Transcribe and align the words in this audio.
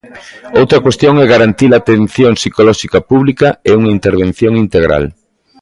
Outra 0.59 0.83
cuestión 0.85 1.13
é 1.23 1.25
garantir 1.33 1.69
a 1.71 1.79
atención 1.83 2.31
psicolóxica 2.39 2.99
pública 3.09 3.47
e 3.67 3.71
unha 3.79 3.93
intervención 3.97 4.53
integral. 4.65 5.05